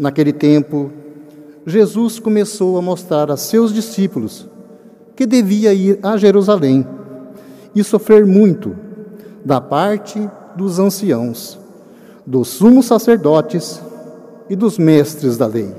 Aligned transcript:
Naquele 0.00 0.32
tempo, 0.32 0.90
Jesus 1.66 2.18
começou 2.18 2.78
a 2.78 2.80
mostrar 2.80 3.30
a 3.30 3.36
seus 3.36 3.70
discípulos 3.70 4.48
que 5.14 5.26
devia 5.26 5.74
ir 5.74 5.98
a 6.02 6.16
Jerusalém 6.16 6.86
e 7.74 7.84
sofrer 7.84 8.24
muito 8.24 8.74
da 9.44 9.60
parte 9.60 10.18
dos 10.56 10.78
anciãos, 10.78 11.58
dos 12.26 12.48
sumos 12.48 12.86
sacerdotes 12.86 13.78
e 14.48 14.56
dos 14.56 14.78
mestres 14.78 15.36
da 15.36 15.46
lei, 15.46 15.70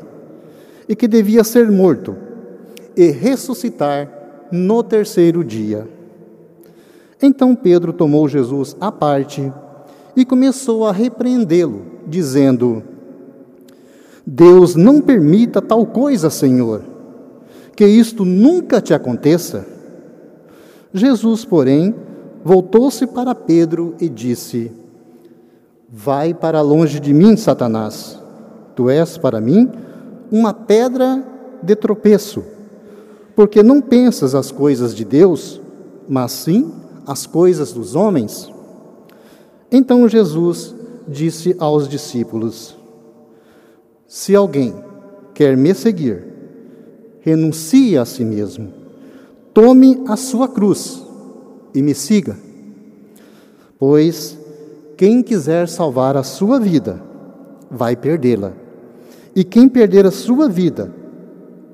e 0.87 0.95
que 0.95 1.07
devia 1.07 1.43
ser 1.43 1.71
morto 1.71 2.15
e 2.95 3.09
ressuscitar 3.09 4.07
no 4.51 4.83
terceiro 4.83 5.43
dia. 5.43 5.87
Então 7.19 7.55
Pedro 7.55 7.91
tomou 7.91 8.27
Jesus 8.27 8.77
à 8.79 8.91
parte 8.91 9.51
e 10.15 10.23
começou 10.23 10.85
a 10.85 10.91
repreendê-lo, 10.91 11.81
dizendo: 12.05 12.90
Deus 14.33 14.75
não 14.75 15.01
permita 15.01 15.61
tal 15.61 15.85
coisa, 15.85 16.29
Senhor, 16.29 16.81
que 17.75 17.85
isto 17.85 18.23
nunca 18.23 18.79
te 18.79 18.93
aconteça. 18.93 19.67
Jesus, 20.93 21.43
porém, 21.43 21.93
voltou-se 22.41 23.05
para 23.07 23.35
Pedro 23.35 23.93
e 23.99 24.07
disse: 24.07 24.71
Vai 25.89 26.33
para 26.33 26.61
longe 26.61 26.97
de 26.97 27.13
mim, 27.13 27.35
Satanás. 27.35 28.17
Tu 28.73 28.89
és 28.89 29.17
para 29.17 29.41
mim 29.41 29.69
uma 30.31 30.53
pedra 30.53 31.21
de 31.61 31.75
tropeço, 31.75 32.41
porque 33.35 33.61
não 33.61 33.81
pensas 33.81 34.33
as 34.33 34.49
coisas 34.49 34.95
de 34.95 35.03
Deus, 35.03 35.59
mas 36.07 36.31
sim 36.31 36.71
as 37.05 37.25
coisas 37.27 37.73
dos 37.73 37.95
homens. 37.95 38.49
Então 39.69 40.07
Jesus 40.07 40.73
disse 41.05 41.53
aos 41.59 41.85
discípulos: 41.89 42.79
Se 44.13 44.35
alguém 44.35 44.75
quer 45.33 45.55
me 45.55 45.73
seguir, 45.73 46.21
renuncie 47.21 47.97
a 47.97 48.03
si 48.03 48.25
mesmo, 48.25 48.73
tome 49.53 50.03
a 50.05 50.17
sua 50.17 50.49
cruz 50.49 51.01
e 51.73 51.81
me 51.81 51.95
siga. 51.95 52.37
Pois 53.79 54.37
quem 54.97 55.23
quiser 55.23 55.69
salvar 55.69 56.17
a 56.17 56.23
sua 56.23 56.59
vida, 56.59 57.01
vai 57.69 57.95
perdê-la. 57.95 58.51
E 59.33 59.45
quem 59.45 59.69
perder 59.69 60.05
a 60.05 60.11
sua 60.11 60.49
vida, 60.49 60.93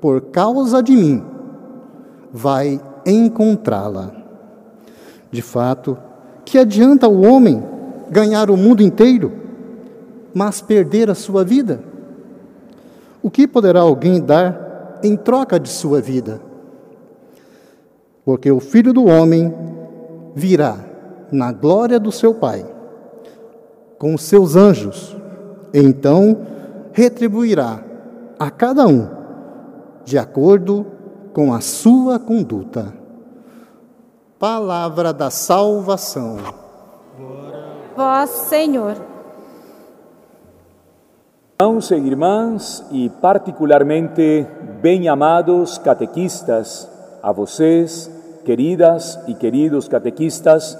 por 0.00 0.20
causa 0.20 0.80
de 0.80 0.92
mim, 0.92 1.20
vai 2.32 2.80
encontrá-la. 3.04 4.14
De 5.28 5.42
fato, 5.42 5.98
que 6.44 6.56
adianta 6.56 7.08
o 7.08 7.20
homem 7.20 7.60
ganhar 8.08 8.48
o 8.48 8.56
mundo 8.56 8.80
inteiro, 8.80 9.32
mas 10.32 10.60
perder 10.60 11.10
a 11.10 11.16
sua 11.16 11.42
vida? 11.42 11.87
O 13.22 13.30
que 13.30 13.46
poderá 13.48 13.80
alguém 13.80 14.20
dar 14.20 15.00
em 15.02 15.16
troca 15.16 15.58
de 15.58 15.68
sua 15.68 16.00
vida? 16.00 16.40
Porque 18.24 18.50
o 18.50 18.60
filho 18.60 18.92
do 18.92 19.06
homem 19.06 19.54
virá 20.34 20.76
na 21.32 21.52
glória 21.52 21.98
do 21.98 22.12
seu 22.12 22.34
Pai, 22.34 22.64
com 23.98 24.16
seus 24.16 24.54
anjos, 24.54 25.16
então 25.72 26.46
retribuirá 26.92 27.82
a 28.38 28.50
cada 28.50 28.86
um 28.86 29.08
de 30.04 30.16
acordo 30.16 30.86
com 31.32 31.52
a 31.52 31.60
sua 31.60 32.18
conduta. 32.18 32.94
Palavra 34.38 35.12
da 35.12 35.30
salvação. 35.30 36.38
Vós, 37.96 38.30
Senhor. 38.30 39.07
Irmãos 41.60 41.90
e 41.90 41.96
irmãs, 41.96 42.86
e 42.92 43.08
particularmente 43.08 44.46
bem 44.80 45.08
amados 45.08 45.76
catequistas, 45.76 46.88
a 47.20 47.32
vocês, 47.32 48.08
queridas 48.44 49.18
e 49.26 49.34
queridos 49.34 49.88
catequistas, 49.88 50.78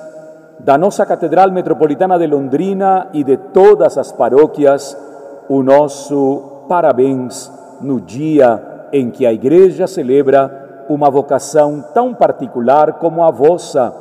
da 0.61 0.79
nossa 0.79 1.05
Catedral 1.05 1.51
Metropolitana 1.51 2.17
de 2.17 2.29
Londrina 2.29 3.09
e 3.13 3.25
de 3.25 3.37
todas 3.53 3.99
as 3.99 4.13
paróquias, 4.13 4.97
o 5.49 5.65
nosso 5.65 6.67
parabéns 6.69 7.51
no 7.81 8.01
dia 8.01 8.89
em 8.93 9.11
que 9.11 9.27
a 9.27 9.33
Igreja 9.33 9.89
celebra 9.89 10.87
uma 10.89 11.11
vocação 11.11 11.85
tão 11.93 12.15
particular 12.15 13.01
como 13.01 13.25
a 13.25 13.33
vossa, 13.33 13.93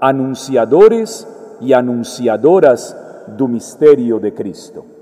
anunciadores 0.00 1.24
e 1.60 1.72
anunciadoras 1.72 2.96
do 3.28 3.46
mistério 3.46 4.18
de 4.18 4.32
Cristo. 4.32 4.95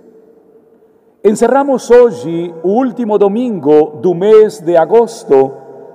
Encerramos 1.27 1.91
hoje 1.91 2.55
o 2.63 2.69
último 2.69 3.17
domingo 3.17 3.97
do 4.03 4.15
mês 4.15 4.61
de 4.61 4.77
agosto, 4.77 5.53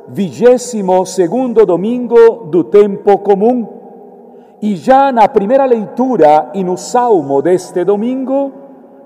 vigésimo 0.07 1.05
segundo 1.05 1.67
domingo 1.67 2.45
do 2.45 2.63
tempo 2.63 3.15
comum. 3.19 3.67
E 4.59 4.75
já 4.75 5.11
na 5.11 5.27
primeira 5.27 5.65
leitura 5.65 6.49
e 6.55 6.63
no 6.63 6.75
salmo 6.77 7.43
deste 7.43 7.85
domingo, 7.85 8.51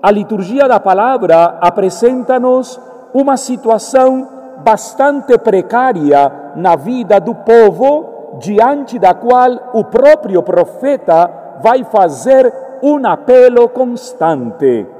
a 0.02 0.10
liturgia 0.10 0.66
da 0.66 0.80
palavra 0.80 1.58
apresenta-nos 1.60 2.80
uma 3.12 3.36
situação 3.36 4.26
bastante 4.64 5.36
precária 5.36 6.54
na 6.56 6.74
vida 6.74 7.20
do 7.20 7.34
povo, 7.34 8.38
diante 8.38 8.98
da 8.98 9.12
qual 9.12 9.72
o 9.74 9.84
próprio 9.84 10.42
profeta 10.42 11.58
vai 11.62 11.84
fazer 11.84 12.50
um 12.82 13.06
apelo 13.06 13.68
constante: 13.68 14.93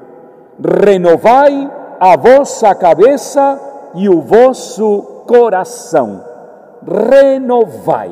renovai 0.61 1.71
a 2.01 2.17
vossa 2.17 2.75
cabeça 2.75 3.61
e 3.95 4.09
o 4.09 4.21
vosso 4.21 5.25
coração. 5.27 6.23
Renovai. 6.87 8.11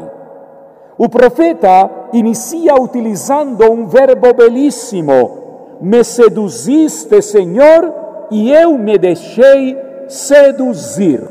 O 0.96 1.08
profeta 1.08 1.90
inicia 2.12 2.74
utilizando 2.74 3.70
um 3.70 3.86
verbo 3.86 4.32
belíssimo: 4.34 5.78
Me 5.80 6.04
seduziste, 6.04 7.20
Senhor, 7.20 7.92
e 8.30 8.52
eu 8.52 8.78
me 8.78 8.96
deixei 8.98 9.78
seduzir. 10.08 11.22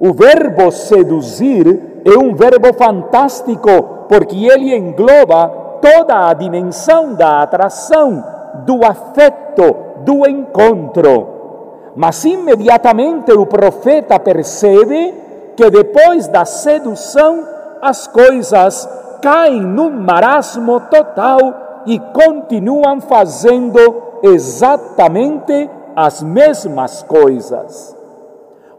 O 0.00 0.12
verbo 0.12 0.70
seduzir 0.70 2.02
é 2.04 2.18
um 2.18 2.34
verbo 2.34 2.74
fantástico 2.74 4.06
porque 4.08 4.46
ele 4.46 4.74
engloba 4.74 5.48
toda 5.80 6.28
a 6.28 6.34
dimensão 6.34 7.14
da 7.14 7.42
atração, 7.42 8.24
do 8.66 8.84
afeto, 8.84 9.91
do 10.04 10.26
encontro. 10.26 11.92
Mas 11.94 12.24
imediatamente 12.24 13.32
o 13.32 13.46
profeta 13.46 14.18
percebe 14.18 15.14
que 15.56 15.70
depois 15.70 16.26
da 16.28 16.44
sedução 16.44 17.44
as 17.80 18.06
coisas 18.06 18.88
caem 19.20 19.60
num 19.60 19.90
marasmo 19.90 20.80
total 20.80 21.82
e 21.86 21.98
continuam 21.98 23.00
fazendo 23.00 24.02
exatamente 24.22 25.68
as 25.94 26.22
mesmas 26.22 27.02
coisas. 27.02 27.96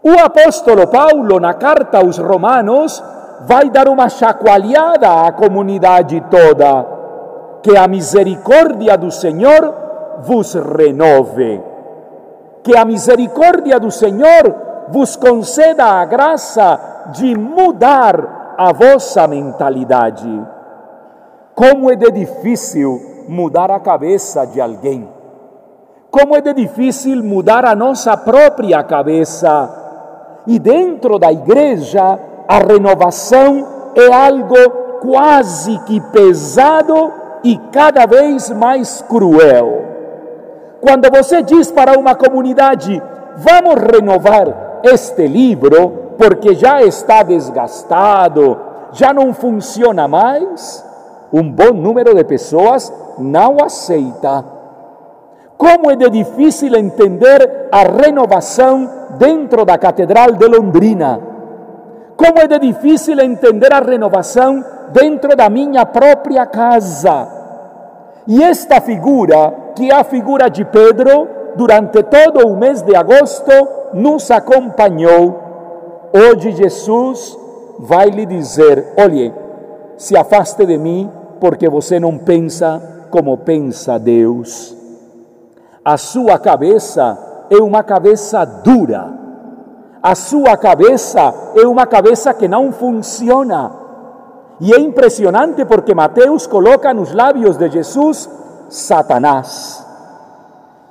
O 0.01 0.19
apóstolo 0.19 0.87
Paulo, 0.87 1.39
na 1.39 1.53
carta 1.53 1.99
aos 1.99 2.17
Romanos, 2.17 3.01
vai 3.41 3.69
dar 3.69 3.87
uma 3.87 4.09
chacoalhada 4.09 5.25
à 5.25 5.31
comunidade 5.31 6.21
toda. 6.29 6.85
Que 7.61 7.77
a 7.77 7.87
misericórdia 7.87 8.97
do 8.97 9.11
Senhor 9.11 9.82
vos 10.21 10.53
renove. 10.53 11.61
Que 12.63 12.77
a 12.77 12.85
misericórdia 12.85 13.79
do 13.79 13.91
Senhor 13.91 14.55
vos 14.89 15.15
conceda 15.15 15.85
a 15.85 16.05
graça 16.05 16.79
de 17.11 17.37
mudar 17.37 18.55
a 18.57 18.71
vossa 18.71 19.27
mentalidade. 19.27 20.29
Como 21.55 21.91
é 21.91 21.95
de 21.95 22.11
difícil 22.11 23.25
mudar 23.27 23.71
a 23.71 23.79
cabeça 23.79 24.45
de 24.45 24.61
alguém. 24.61 25.09
Como 26.09 26.35
é 26.35 26.41
de 26.41 26.53
difícil 26.53 27.23
mudar 27.23 27.65
a 27.65 27.75
nossa 27.75 28.15
própria 28.15 28.83
cabeça. 28.83 29.69
E 30.45 30.59
dentro 30.59 31.17
da 31.17 31.31
igreja, 31.31 32.19
a 32.47 32.57
renovação 32.59 33.67
é 33.95 34.13
algo 34.13 34.99
quase 35.01 35.77
que 35.79 35.99
pesado 35.99 37.11
e 37.43 37.57
cada 37.71 38.05
vez 38.05 38.49
mais 38.49 39.01
cruel. 39.01 39.92
Quando 40.83 41.09
você 41.09 41.41
diz 41.41 41.71
para 41.71 41.97
uma 41.97 42.13
comunidade, 42.13 43.01
vamos 43.37 43.75
renovar 43.89 44.81
este 44.83 45.25
livro 45.25 46.15
porque 46.17 46.53
já 46.55 46.83
está 46.83 47.23
desgastado, 47.23 48.59
já 48.91 49.13
não 49.13 49.33
funciona 49.33 50.09
mais, 50.09 50.85
um 51.31 51.49
bom 51.49 51.71
número 51.71 52.13
de 52.13 52.25
pessoas 52.25 52.91
não 53.17 53.63
aceita. 53.63 54.43
Como 55.57 55.89
é 55.89 55.95
de 55.95 56.09
difícil 56.09 56.75
entender 56.75 57.69
a 57.71 57.83
renovação 57.83 58.89
dentro 59.17 59.63
da 59.63 59.77
Catedral 59.77 60.33
de 60.33 60.47
Londrina. 60.49 61.17
Como 62.17 62.39
é 62.39 62.45
de 62.45 62.59
difícil 62.59 63.21
entender 63.21 63.73
a 63.73 63.79
renovação 63.79 64.61
dentro 64.91 65.33
da 65.33 65.49
minha 65.49 65.85
própria 65.85 66.45
casa. 66.45 67.42
E 68.27 68.41
esta 68.41 68.79
figura, 68.79 69.73
que 69.75 69.91
é 69.91 69.95
a 69.95 70.03
figura 70.03 70.49
de 70.49 70.63
Pedro, 70.63 71.27
durante 71.55 72.01
todo 72.03 72.47
o 72.47 72.55
mês 72.55 72.81
de 72.81 72.95
agosto, 72.95 73.51
nos 73.93 74.31
acompanhou. 74.31 75.41
Hoje 76.13 76.51
Jesus 76.51 77.37
vai 77.79 78.09
lhe 78.09 78.25
dizer: 78.25 78.93
olhe, 78.97 79.33
se 79.97 80.15
afaste 80.15 80.65
de 80.65 80.77
mim, 80.77 81.11
porque 81.39 81.67
você 81.67 81.99
não 81.99 82.17
pensa 82.17 83.07
como 83.09 83.37
pensa 83.37 83.99
Deus. 83.99 84.75
A 85.83 85.97
sua 85.97 86.39
cabeça 86.39 87.45
é 87.49 87.61
uma 87.61 87.83
cabeça 87.83 88.45
dura. 88.45 89.11
A 90.01 90.15
sua 90.15 90.57
cabeça 90.57 91.33
é 91.55 91.67
uma 91.67 91.85
cabeça 91.85 92.33
que 92.33 92.47
não 92.47 92.71
funciona. 92.71 93.82
E 94.59 94.73
é 94.73 94.79
impressionante 94.79 95.65
porque 95.65 95.95
Mateus 95.95 96.47
coloca 96.47 96.93
nos 96.93 97.11
lábios 97.11 97.57
de 97.57 97.69
Jesus 97.69 98.29
Satanás. 98.69 99.85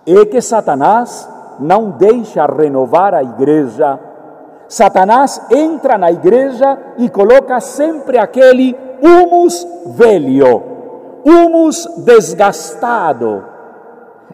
É 0.06 0.24
que 0.26 0.40
Satanás 0.40 1.28
não 1.58 1.90
deixa 1.90 2.44
renovar 2.46 3.14
a 3.14 3.22
igreja. 3.22 3.98
Satanás 4.68 5.40
entra 5.50 5.96
na 5.98 6.10
igreja 6.10 6.78
e 6.98 7.08
coloca 7.08 7.60
sempre 7.60 8.18
aquele 8.18 8.76
humus 9.02 9.66
velho, 9.86 10.62
humus 11.24 11.86
desgastado. 12.04 13.44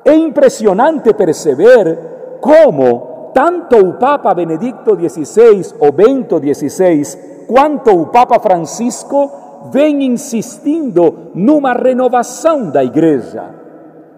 É 0.04 0.14
impressionante 0.14 1.12
perceber 1.12 2.38
como 2.40 3.30
tanto 3.34 3.76
o 3.76 3.94
Papa 3.94 4.32
Benedicto 4.32 4.96
XVI 4.96 5.74
ou 5.80 5.92
Bento 5.92 6.38
XVI, 6.38 7.37
quanto 7.48 7.90
o 7.90 8.06
Papa 8.06 8.38
Francisco 8.38 9.30
vem 9.70 10.04
insistindo 10.04 11.30
numa 11.34 11.72
renovação 11.72 12.70
da 12.70 12.84
igreja. 12.84 13.44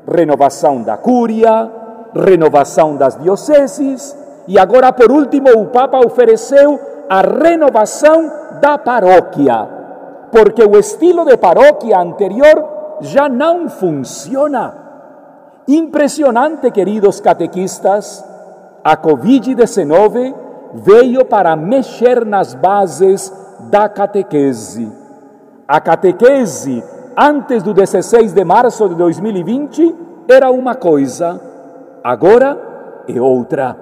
Renovação 0.06 0.82
da 0.82 0.97
cúria, 0.97 1.71
renovação 2.15 2.97
das 2.97 3.17
dioceses, 3.17 4.17
e 4.49 4.59
agora, 4.59 4.93
por 4.93 5.12
último, 5.12 5.49
o 5.50 5.67
Papa 5.67 5.99
ofereceu 6.05 6.79
a 7.09 7.21
renovação 7.21 8.31
da 8.61 8.77
paróquia, 8.77 9.69
porque 10.32 10.62
o 10.65 10.77
estilo 10.77 11.25
de 11.25 11.37
paróquia 11.37 11.99
anterior 11.99 12.99
já 13.00 13.29
não 13.29 13.69
funciona. 13.69 14.75
Impressionante, 15.69 16.71
queridos 16.71 17.21
catequistas, 17.21 18.25
a 18.82 18.97
Covid-19 18.97 20.35
veio 20.75 21.25
para 21.25 21.56
mexer 21.56 22.25
nas 22.25 22.55
bases 22.55 23.32
da 23.70 23.88
catequese. 23.88 24.90
A 25.67 25.81
catequese, 25.81 26.82
antes 27.17 27.62
do 27.62 27.72
16 27.72 28.32
de 28.32 28.44
março 28.44 28.88
de 28.88 28.94
2020, 28.94 29.94
era 30.28 30.50
uma 30.50 30.75
coisa, 30.75 31.40
agora 32.02 33.05
é 33.08 33.20
outra. 33.20 33.76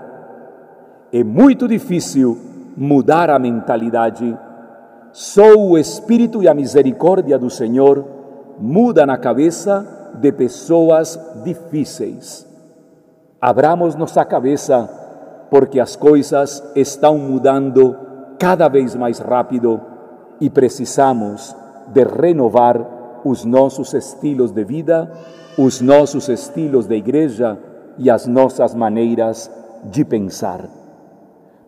É 1.12 1.24
muito 1.24 1.66
difícil 1.66 2.36
mudar 2.76 3.30
a 3.30 3.38
mentalidade. 3.38 4.36
Só 5.12 5.54
o 5.54 5.78
Espírito 5.78 6.42
e 6.42 6.48
a 6.48 6.54
misericórdia 6.54 7.38
do 7.38 7.48
Senhor 7.48 8.04
mudam 8.58 9.10
a 9.10 9.16
cabeça 9.16 10.12
de 10.14 10.30
pessoas 10.32 11.18
difíceis. 11.44 12.46
Abramos 13.40 13.94
nossa 13.94 14.24
cabeça, 14.24 14.88
porque 15.50 15.80
as 15.80 15.96
coisas 15.96 16.62
estão 16.74 17.18
mudando 17.18 17.96
cada 18.38 18.68
vez 18.68 18.94
mais 18.94 19.18
rápido 19.18 19.80
e 20.40 20.48
precisamos 20.48 21.54
de 21.88 22.04
renovar 22.04 23.20
os 23.24 23.44
nossos 23.44 23.94
estilos 23.94 24.52
de 24.52 24.64
vida, 24.64 25.10
os 25.56 25.80
nossos 25.80 26.28
estilos 26.28 26.86
de 26.86 26.94
igreja 26.94 27.58
e 27.96 28.10
as 28.10 28.26
nossas 28.26 28.74
maneiras 28.74 29.50
de 29.84 30.04
pensar. 30.04 30.68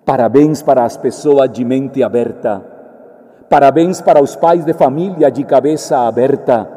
Parabéns 0.05 0.63
para 0.63 0.85
as 0.85 0.97
pessoas 0.97 1.51
de 1.51 1.65
mente 1.65 2.03
aberta. 2.03 2.63
Parabéns 3.49 4.01
para 4.01 4.23
os 4.23 4.37
pais 4.37 4.65
de 4.65 4.73
família 4.73 5.31
de 5.31 5.43
cabeça 5.45 6.07
aberta. 6.07 6.69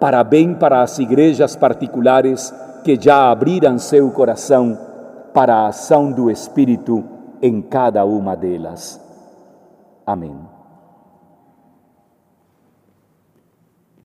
Parabéns 0.00 0.56
para 0.58 0.82
as 0.82 0.98
igrejas 0.98 1.54
particulares 1.54 2.52
que 2.82 2.98
já 3.00 3.30
abriram 3.30 3.78
seu 3.78 4.10
coração 4.10 4.89
para 5.32 5.54
a 5.56 5.68
ação 5.68 6.10
do 6.12 6.30
Espírito 6.30 7.04
em 7.40 7.62
cada 7.62 8.04
uma 8.04 8.36
delas. 8.36 9.00
Amém. 10.06 10.49